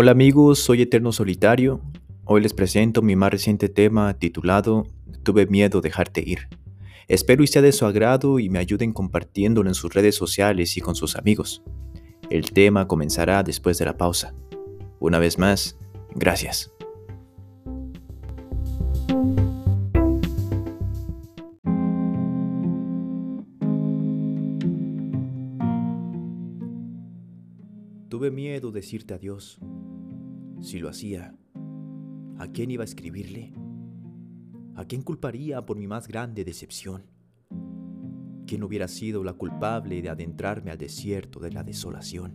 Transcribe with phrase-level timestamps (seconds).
[0.00, 1.80] Hola amigos, soy Eterno Solitario.
[2.24, 4.86] Hoy les presento mi más reciente tema titulado
[5.24, 6.46] Tuve miedo dejarte ir.
[7.08, 10.80] Espero y sea de su agrado y me ayuden compartiéndolo en sus redes sociales y
[10.80, 11.64] con sus amigos.
[12.30, 14.36] El tema comenzará después de la pausa.
[15.00, 15.76] Una vez más,
[16.14, 16.70] gracias.
[28.08, 29.58] Tuve miedo decirte adiós.
[30.60, 31.36] Si lo hacía,
[32.36, 33.52] ¿a quién iba a escribirle?
[34.74, 37.04] ¿A quién culparía por mi más grande decepción?
[38.46, 42.34] ¿Quién hubiera sido la culpable de adentrarme al desierto de la desolación?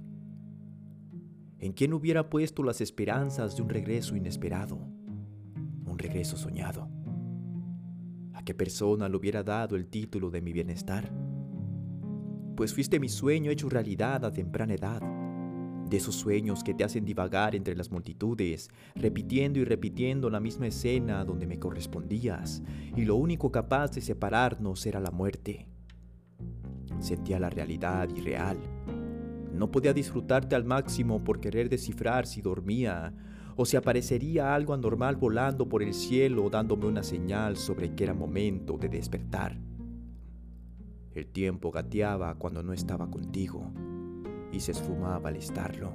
[1.60, 4.78] ¿En quién hubiera puesto las esperanzas de un regreso inesperado?
[4.78, 6.90] Un regreso soñado.
[8.34, 11.12] ¿A qué persona le hubiera dado el título de mi bienestar?
[12.56, 15.23] Pues fuiste mi sueño hecho realidad a temprana edad
[15.94, 20.66] de esos sueños que te hacen divagar entre las multitudes, repitiendo y repitiendo la misma
[20.66, 22.64] escena donde me correspondías,
[22.98, 25.68] y lo único capaz de separarnos era la muerte.
[27.00, 28.58] Sentía la realidad irreal.
[29.54, 33.14] No podía disfrutarte al máximo por querer descifrar si dormía,
[33.56, 38.16] o si aparecería algo anormal volando por el cielo dándome una señal sobre que era
[38.16, 39.60] momento de despertar.
[41.14, 43.72] El tiempo gateaba cuando no estaba contigo
[44.54, 45.92] y se esfumaba al estarlo.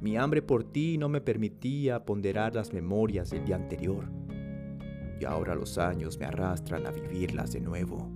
[0.00, 4.10] Mi hambre por ti no me permitía ponderar las memorias del día anterior,
[5.18, 8.10] y ahora los años me arrastran a vivirlas de nuevo.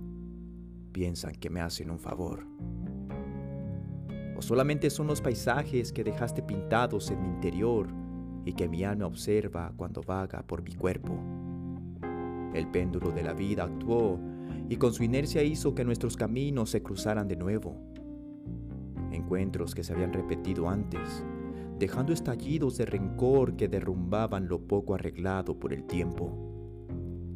[0.91, 2.45] Piensan que me hacen un favor.
[4.37, 7.87] O solamente son los paisajes que dejaste pintados en mi interior
[8.45, 11.17] y que mi alma observa cuando vaga por mi cuerpo.
[12.53, 14.19] El péndulo de la vida actuó
[14.69, 17.89] y con su inercia hizo que nuestros caminos se cruzaran de nuevo
[19.11, 21.23] encuentros que se habían repetido antes,
[21.77, 26.31] dejando estallidos de rencor que derrumbaban lo poco arreglado por el tiempo.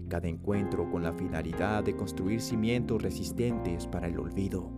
[0.10, 4.70] Cada encuentro con la finalidad de construir cimientos resistentes para el olvido.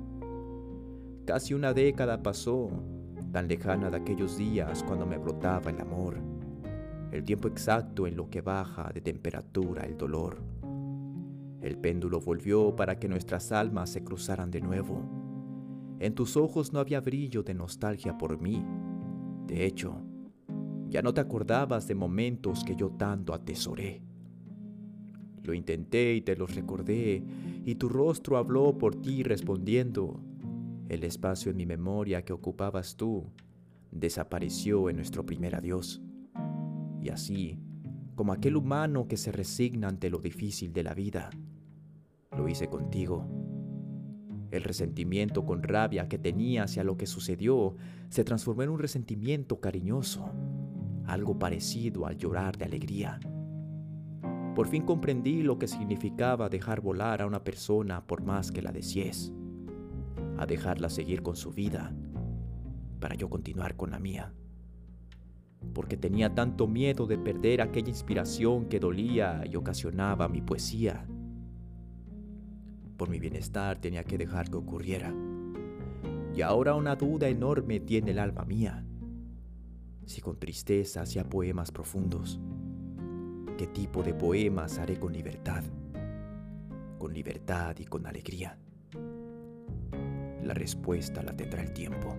[1.25, 2.69] Casi una década pasó,
[3.31, 6.19] tan lejana de aquellos días cuando me brotaba el amor,
[7.12, 10.38] el tiempo exacto en lo que baja de temperatura el dolor.
[11.62, 15.25] El péndulo volvió para que nuestras almas se cruzaran de nuevo
[16.00, 18.63] en tus ojos no había brillo de nostalgia por mí.
[19.47, 20.01] De hecho,
[20.89, 24.01] ya no te acordabas de momentos que yo tanto atesoré.
[25.44, 27.23] Lo intenté y te los recordé,
[27.63, 30.19] y tu rostro habló por ti respondiendo.
[30.89, 33.31] El espacio en mi memoria que ocupabas tú
[33.91, 36.01] desapareció en nuestro primer adiós.
[37.01, 37.59] Y así,
[38.16, 41.29] como aquel humano que se resigna ante lo difícil de la vida,
[42.35, 43.44] lo hice contigo
[44.57, 47.75] el resentimiento con rabia que tenía hacia lo que sucedió
[48.09, 50.31] se transformó en un resentimiento cariñoso,
[51.05, 53.19] algo parecido al llorar de alegría.
[54.55, 58.71] Por fin comprendí lo que significaba dejar volar a una persona por más que la
[58.71, 59.33] desees,
[60.38, 61.94] a dejarla seguir con su vida
[62.99, 64.33] para yo continuar con la mía.
[65.73, 71.05] Porque tenía tanto miedo de perder aquella inspiración que dolía y ocasionaba mi poesía
[72.97, 75.13] por mi bienestar tenía que dejar que ocurriera.
[76.33, 78.85] Y ahora una duda enorme tiene el alma mía.
[80.06, 82.39] Si con tristeza hacía poemas profundos,
[83.57, 85.63] ¿qué tipo de poemas haré con libertad?
[87.00, 88.57] Con libertad y con alegría.
[90.44, 92.16] La respuesta la tendrá el tiempo.